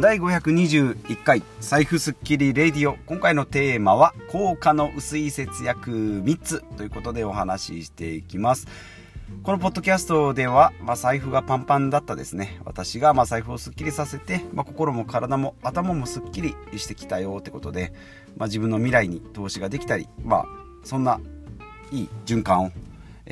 [0.00, 2.96] 第521回財布スッキリレディオ。
[3.04, 6.64] 今回のテーマは効果の薄い節約3つ。
[6.78, 8.66] ということでお話ししていきます。
[9.42, 12.62] このポッドキャストでは、まあ、財布がパンパンだったですね。
[12.64, 17.36] 私がまあ財布をスッキリさせて、まあ、心も体も頭もスッキリしてきたよ。
[17.40, 17.92] ってことで、
[18.38, 20.46] まあ、自分の未来に投資ができたりまあ
[20.82, 21.20] そんな
[21.92, 22.72] いい循環を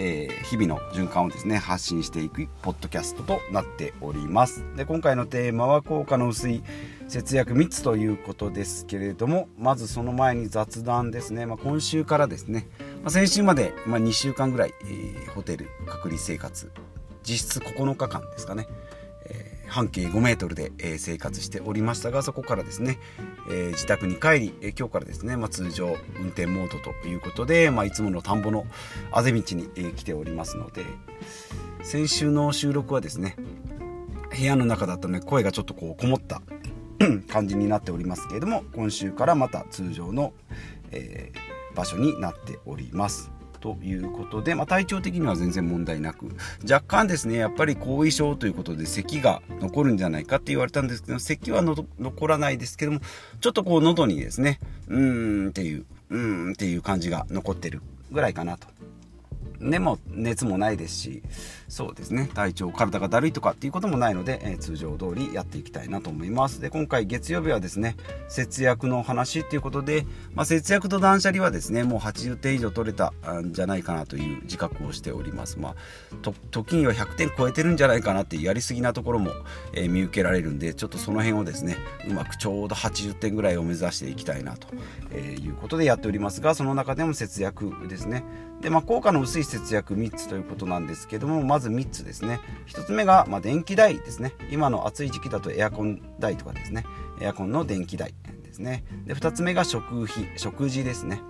[0.00, 4.64] えー、日々の循環をですね発信していくポッドキャストとなっております。
[4.76, 6.62] で今回のテーマは効果の薄い
[7.08, 12.68] 節約3つということですけれどもまずその前に雑談ですね、まあ、今週からですね、
[13.02, 16.70] まあ、先週まで、まあ、2週間ぐらい、えー、ホテル隔離生活
[17.24, 18.66] 実質9日間ですかね、
[19.68, 22.98] 半径5メートルで、え、生活しておりましたがそこからですね、
[23.50, 28.66] え、自宅に帰り、えー、今日からですね、まあ、通常運転モードということで、まあ、いつもの田んぼの
[29.12, 30.84] あぜ道に、え、来ておりますので
[31.82, 33.36] 先週の収録はですね
[34.30, 36.42] 部屋の中だったので声がちょっとこうこもった
[37.28, 40.32] 感じになっておりますけれども今週からまた通常の、
[40.90, 41.32] え、
[41.74, 43.37] 場所になっております。
[43.60, 46.28] ということで、まあ、体調的には全然問題なく
[46.62, 53.00] 若干ですねやっぱり後遺症ということで咳が残るんじゃないかって言われたんですけど咳は残らないですけども
[53.40, 58.66] ちょっとこう喉にですねうーんっていううーんっていう感じが残ってるぐらいかなと。
[59.60, 61.22] でも熱もないですし
[61.68, 62.30] そうですね。
[62.32, 66.60] 体調体がだるいとかっていうこともないので、えー、通常通りやっていきたいなと思います。
[66.60, 67.96] で今回月曜日はですね
[68.28, 75.58] 節約の話っていうことで、まあ、節約と断捨離はですねもう80点以上取れたんじゃないかなという自覚をしております。
[75.58, 75.74] まあ
[76.50, 79.32] 時には100点超えてるんじゃないかなってやりすぎなところも、
[79.74, 81.76] えー、見受けられるんでちょっとその辺をですね
[82.08, 84.68] うまくちょうど80点ぐらいを目指していきたいなと、
[85.10, 88.24] えー、いうことでやっておりますがその中でも節約ですね。
[88.60, 92.40] でまあ効果の薄い節約3つということなんですけどもまず3つですね。
[92.66, 94.32] 1つ目が、まあ、電気代ですね。
[94.50, 96.84] 今の暑い時期だとエアコン代とかですね。
[97.20, 98.14] エアコンの電気代
[98.44, 98.84] ですね。
[99.06, 101.20] で2つ目が食費食事ですね。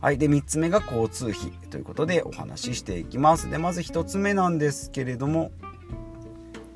[0.00, 0.18] はい。
[0.18, 3.50] で3つ目が交通費ということでお話ししていきます。
[3.50, 5.50] でまず1つ目なんですけれども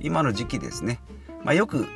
[0.01, 1.01] 今の時期ですね、
[1.45, 1.87] まあ、よく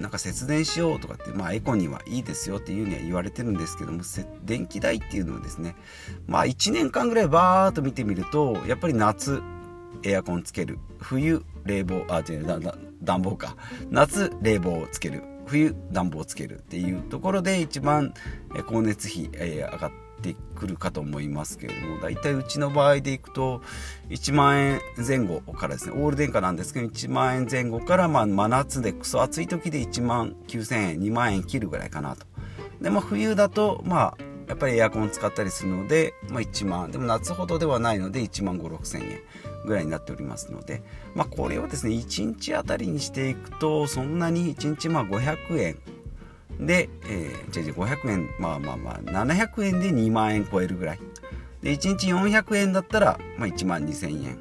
[0.00, 4.02] なんか節電しようとかって、まあ、エコにはいいですよっていうには言われてるんですけども
[4.44, 5.76] 電気代っていうのはですね
[6.26, 9.42] まあ1年間ぐらいバーっと見てみるとやっぱり夏
[10.02, 10.78] エアコンつける。
[10.98, 12.46] 冬冷房あ違う
[13.02, 13.56] 暖房か。
[13.90, 15.22] 夏冷房をつける。
[15.46, 18.14] 冬暖房をつけるっていうところで一番
[18.54, 23.62] 光熱費、え上がってってくるかと思いますけれども大体うちの場合でいくと
[24.10, 32.26] 1万円前後からですねオール電化なんですけど1万円前後からまあ真夏でクソ暑い時で1万9000円2万円切るぐらいかなと。
[32.80, 39.22] でも冬だとまあやっぱりエアコン使ったりするので、まあ、1万でも夏ほどではないので1万5 6 0 0 0円
[39.64, 40.82] ぐらいになっておりますので、
[41.14, 45.78] まあ、これをですね1日あたりにしていくとそんなに1日まあ500円
[46.60, 51.00] で、えー、じゃじゃ500円まあまあまあ700円で2万円超えるぐらい。
[51.62, 54.38] で1日400円だったら、まあ、1万2000円。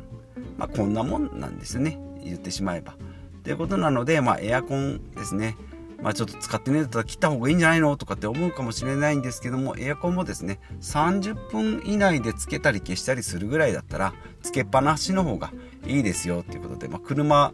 [0.58, 2.00] まあこんなもんなんですね。
[2.24, 2.96] 言ってしまえば。
[3.44, 5.56] ということなので、まあ、エアコンですね。
[6.02, 15.52] まあちょっと使ってねだったら切った方がいいんじゃないのとかって思うかもしれないんですけどもエアコンもですね30分以内でつけたり消したりするぐらいだったらつけっぱなしの方が
[15.86, 17.54] いいですよっていうことで、まあ、車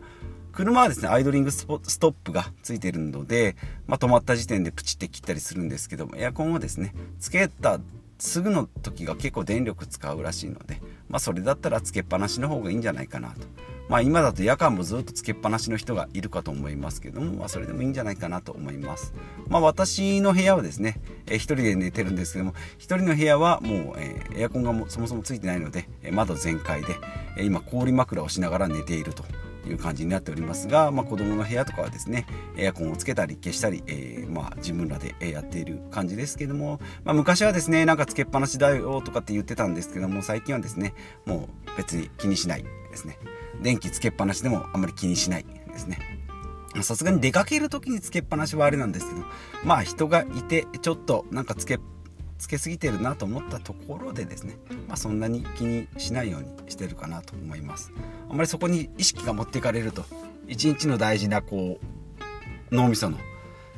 [0.55, 3.57] 車はですね、アイドリングストップがついてるので、
[3.87, 7.81] まあ、止まった時点でプチって切ったりするんですけども、エアコンはですね、つけた
[8.19, 13.45] すぐの時が結構電力使うらしいので、まあ、それだったらつけっぱなしの方がいいんじゃないかなと。
[13.89, 19.13] まあ、今だと夜間もずっとつけっぱなしの人がいるかと思いますけども、まあ、それでもいいんじゃないかなと思います。
[19.49, 26.95] まあ、私の部屋はですね、えー、人で寝てるんですけども、一人の部屋はもう、えー、エアコンがもそもそもついてないので、えー、窓全開で、
[27.37, 29.25] え、今氷枕をしながら寝ていると。
[29.69, 32.25] いう感じになっておりますが、まあ、子供の部屋とかはですね
[32.57, 40.93] エアコンをつけたり消したり、えー、まあ、自分らでやっている感じですけども、まあ、昔はですねなんかつけっぱなしだよとかって言ってたんですけども最近はですね
[41.25, 43.17] もう別に気にしないですね。
[43.61, 45.99] 電気つけっぱなしでもあんまり気にしないですね。
[46.81, 49.25] さすがに出かける時につけっぱなしはあれなんですけど
[49.63, 51.79] まあ人がいてちょっとなんかつけっ
[52.37, 57.91] つけすぎてるなと思ったところでですね、まあ、そんなに気にしないようにしてるかなと思います。
[58.29, 60.03] あんまりそこに意識が持っていかれると
[60.47, 61.79] 一日の大事なこ
[62.71, 63.17] う脳みその、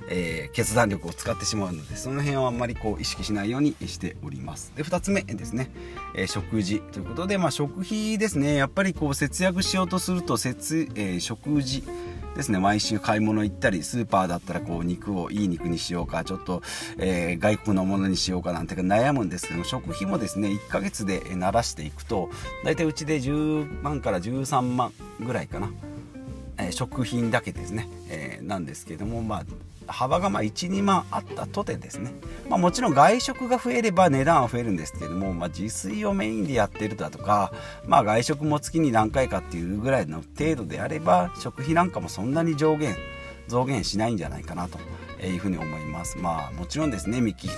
[0.10, 4.74] えー、決断力を使ってしまうのでその辺はあんまりこう意識しないようにしております。
[4.76, 5.70] で2つ目ですね、
[6.16, 8.56] えー、食事ということで、まあ、食費ですね。
[8.56, 11.84] やっぱりこう節約しようとすると節、えー、食事
[12.38, 16.62] ですね毎週買い物行ったりスーパーだったらこう肉をいい肉にしようかちょっと、
[17.00, 22.30] えー、外国のものにしようかなんて悩むんですけども食費もですね1ヶ月で慣らしていくと
[22.64, 25.72] 大体うちで10万から13万ぐらいかな。
[26.60, 29.46] え食品だけですね、えー、なんですけども、まあ、
[29.88, 32.14] 幅がま12万あったとてですね、
[32.50, 37.52] まあ、もちろん外食が増えれば値段は増えるんですけども、まあ、自炊をメインでやってるだとか、
[37.86, 42.96] まあ、外食も月に何回かっていうぐらいの程度であれば食費なんかもそんなに上限
[43.48, 44.78] 増減しないんじゃないかなと。
[45.26, 46.18] いうふうに思います。
[46.18, 47.50] まあもちろんですね見切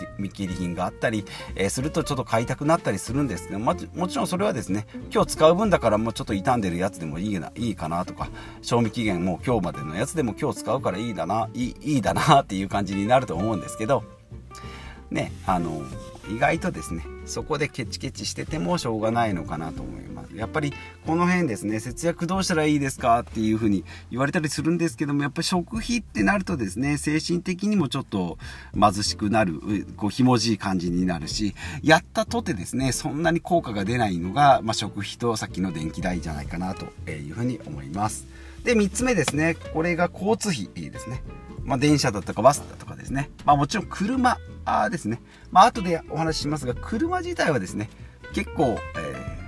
[0.47, 1.25] り品があったり、
[1.55, 8.29] え、するとちょっと買いたくなったりするんですけど、ま、もちろんそれはですね今日使う分だからもうちょっと傷んでるやつでもいいないいかなとか
[8.61, 14.03] 賞味期限もう今日までのやつでも今日使うからいいだないいいいだなっていう感じになると思うんですけど
[15.11, 15.81] ねあの
[16.29, 20.35] 意外とですねそこでケチケチしててもしょうがないのかなと思います。
[20.35, 20.73] やっぱり
[21.05, 28.37] この辺ですね節約どうしたらいいですかっていうふうに言われたりするんですけどもやっぱり食費ってなるとですね精神的にもちょっと
[28.79, 29.59] 貧しくなる
[29.97, 38.27] こうひもじい感じになるしやったとてですねそんなに効果が出ないのが、まあ、食費とさっきの電気代じゃないかなというふうに思います。
[38.63, 41.23] で3つ目ですねこれが交通費ですね。
[41.63, 44.37] まあ、電車だとかバスだとかですね、まあ、もちろん車
[44.91, 45.19] ですね、
[45.51, 47.89] まあ後でお話ししますが車自体はですね
[48.33, 49.39] 結構、え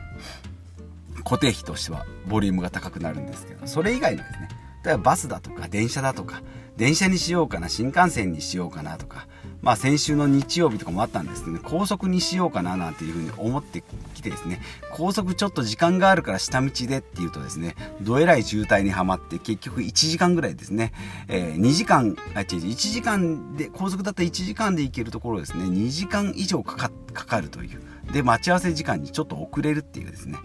[1.13, 4.50] ー、固定費としてはボリュームが高くなるんですけどそれ以外のですね
[4.84, 6.42] 例えばバスだとか電車だとか
[6.75, 9.28] 電車にしようかな新幹線にしようかなとか
[9.62, 14.62] まあ先週の日曜日とかもあったんですけどね高速にしようかななんていうふうに思ってきてですね
[14.92, 20.94] 高速ちょっと時間があるから下道でっていうとですねどえらい渋滞にはまって結局1時間ぐらいですね、
[21.28, 27.81] えー、2時間あ違う1時間で高速だったら1時間で行けるところですね2時間以上かかるという
[28.12, 30.38] で待ち合わせ時間にちょっと遅れるっていうですね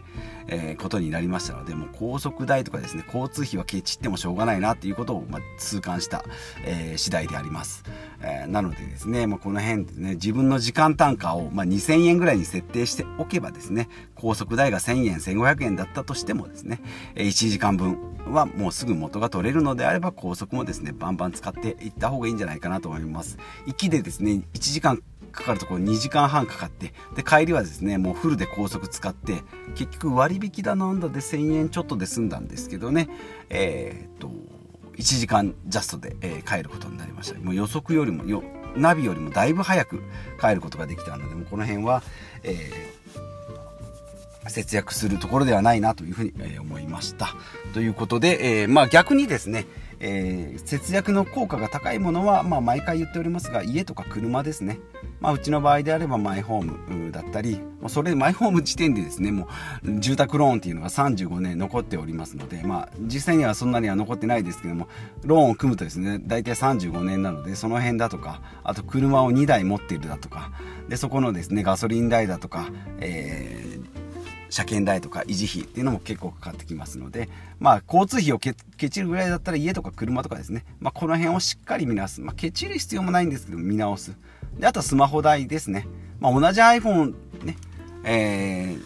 [0.48, 6.24] えー、ことになりましたのでもう高速代とかですね交通費はケチってもしょうがないなっていうことを、まあ、痛感した、
[6.64, 7.84] えー、次第であります、
[8.22, 16.80] えー、なのでですね、まあ、この辺でね自分の時間単価を、まあ、2000円ぐらいに設定しておけばですね高速代が1000円1500円だったとしてもですね
[17.16, 23.38] 1時間分はもうすぐ元が取れるのであれば高速もですねバンバン使っていった方がいいんじゃないかなと思います。
[23.66, 25.02] 行きでですね1時間
[25.36, 29.42] かかるところ2時間半かかってで帰りはですねもうフルで高速使って
[29.74, 33.08] 結局割引だなんだで1000円ちょっとで済んだんですけどね。
[33.50, 34.30] えー、っと
[34.96, 37.38] 1時間ジャストで、えー、帰ることになりました。
[37.38, 38.42] もう予測よりもよ
[38.74, 40.02] ナビよりもだいぶ早く
[40.40, 42.02] 帰ることができたのでもこの辺は、
[42.42, 47.34] えー、節約するところではないなというふうに、え思いました。
[47.74, 49.66] ということで、え、まあ逆にですね
[50.00, 54.78] えー、節約の効果が高いものは、まあ、毎回言っておりますが家とか車ですね、
[55.20, 59.48] まあ、うちの場合であればマイホームだったりそれマイホーム時点でですねも
[59.84, 64.88] う住宅ローンっていうのが35年残っておりますので、まあ、実際にはそんなには残ってないですけども
[65.24, 70.52] ローンを組むとですね大体35年なのでその辺だとかあと車を2台持っているだとか
[70.88, 72.68] でそこのですねガソリン代だとか、
[73.00, 73.66] えー
[74.50, 77.28] 車検代とか維持費っていうのも結構かかってきますので、
[77.58, 78.54] まあ、交通費をケ
[78.90, 84.16] チるぐらいだったら家とか車とかですね、まあ、この辺をしっかり見直す、まあ、ケチる必要もないんですけど見直す。
[84.58, 85.86] であとはスマホ代ですね、
[86.20, 87.14] まあ、同じ iPhone
[87.44, 87.56] ね、
[88.04, 88.76] え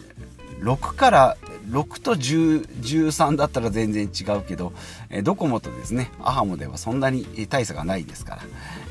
[0.59, 1.37] ー、6から
[1.69, 4.73] 6と13だったら全然違うけど、
[5.09, 6.11] えー、ドコモとですね。
[6.21, 8.41] アハモではそんなに大差がないですから、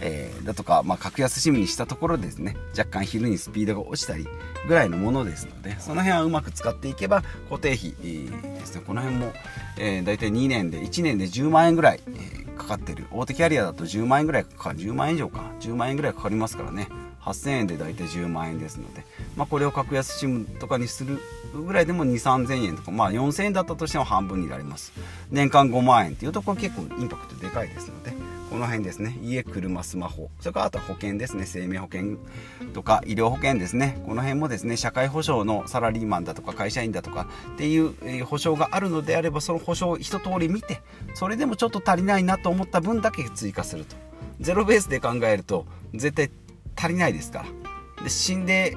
[0.01, 2.57] えー、だとか、まあ、格安 SIM にしたところですね。
[2.77, 4.27] 若干昼にスピードが落ちたり
[4.67, 8.83] ぐらいのものですのでその辺はうまく使っていけば固定費、ですね。
[8.87, 9.33] この辺も、
[9.79, 13.07] えー、大体2年で1年で10万円ぐらい、えー、かかってる。
[13.11, 14.79] 大手キャリアだと10万円ぐらいかかる。
[14.79, 15.51] 10万円以上か。
[15.61, 16.89] 10万円ぐらいかかりますからね。
[17.23, 19.05] 8000円で大体10万円ですので、
[19.37, 21.19] まあ、これを格安 SIM とかにする
[21.55, 24.93] ぐらいでも2 3 0 0 0円とか、まあ、4000円だったとしても半分になります。
[25.31, 28.20] 年間5万円っていうところ結構インパクトでかいですので。
[28.51, 29.17] この辺ですね。
[29.23, 30.29] 家車スマホ。
[30.41, 31.47] それからあとは保険ですね。
[31.47, 32.17] 生命保険
[32.75, 34.03] とか医療保険ですね。
[34.05, 40.81] この辺もですね社会保障のサラリーマンだとか会社員だとかっていう、保証があるのであればその保証を一通り見て
[41.15, 43.97] それでもちょっと足りないなと思った分だけ追加すると。
[44.41, 46.31] ゼロベースで考えると絶対
[46.77, 47.45] 足りないですか
[47.97, 48.05] ら。
[48.05, 48.77] で死んで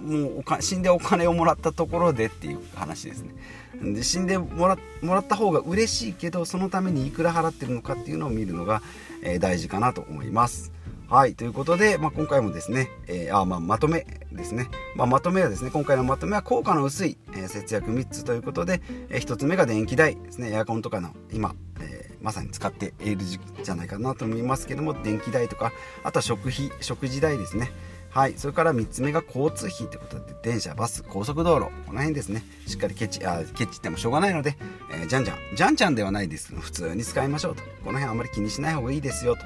[0.00, 3.34] もうおか死んでお金をもらったところでっていう話ですね。
[3.82, 8.82] で死んでもらもらった方が嬉しいけどそのためにいくら払ってるのかっていうのを見るのが、
[9.22, 10.72] えー、大事かなと思います。
[11.08, 20.52] はいということで、まあ、今回もですね、えー、あまあ、まとめですね、まあ、まとめはですね今回のまとめは効果の薄い、えー、節約3つということで、え1つ目が電気代ですね。
[20.52, 25.72] エアコンとかの今、えまさに使っている時期じゃないかなと思いますけども電気代とか
[26.04, 27.70] あとは食費食事代ですね。
[28.10, 32.42] はい、それから3つ目が交通費ということで電車バス高速道路この辺ですね。
[32.66, 34.56] しっかりケチあケチってもしょうがないので、
[34.92, 35.38] えー、じゃんじゃん。
[35.54, 37.62] じゃんじゃんではないですけど普通に使いましょうと。
[37.84, 39.42] この辺あまり気にしない方がいいですよと。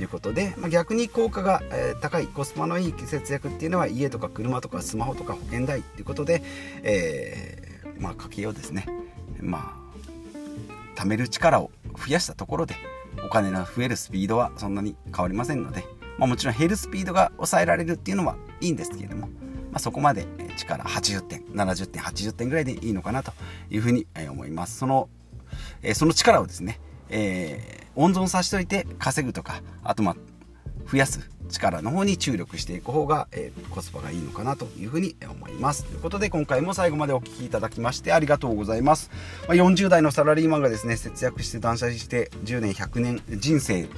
[0.00, 6.42] いうことで、まあ、逆に効果が、えー、高いコスパのいい節約っていうのは家とか車とかスマホとか保険代っていうことで、
[6.82, 8.86] えー、まあ家計をですね
[9.38, 9.78] ま
[10.96, 12.74] あ貯める力を増やしたところで
[13.22, 15.84] お金が増えるスピードはそんなに変わりませんので、
[16.18, 19.28] まあ、もちろん減るスピードが抑えられるっていうのはいいんですけれども、ま
[19.74, 20.26] あ、そこまで
[20.56, 23.32] 力80点70点80点ぐらいでいいのかなと
[23.70, 25.08] いうふうに思いますその,、
[25.82, 30.16] えその力をですね、えー、温存させておいて稼ぐとかあとまあ
[30.90, 35.84] 増やす力の方に注力していく方が、えー、コスパがいいのかなというふうに思います。
[35.84, 39.10] ということで今回も最後までお聴きいただきましてありがとうございます。
[39.46, 43.88] まあ、40代のサラリーマンがですね、節約して断捨離して10年、100年、人生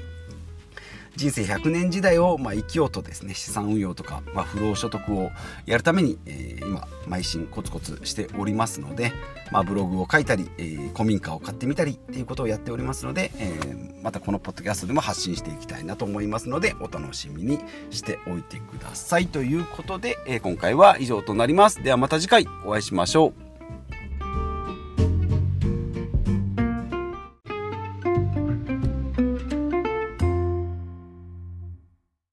[1.16, 5.30] 人生100年時代をまあ生きようとですね資産運用とか、まあ、不労所得を
[5.66, 9.12] やるために、えー、今邁進コツコツしておりますので、
[9.52, 19.28] まあ、ブログを書いたり、えー、古民家を買ってみたりっていうことをやっておりますので、えー、またこのポッドキャストでも発信していきたいなと思いますのでお楽しみにしておいてください。
[19.28, 21.82] ということで、えー、今回は以上となります。
[21.82, 23.43] ではまた次回お会いしましょう。